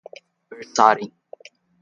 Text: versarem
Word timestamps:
versarem 0.71 1.13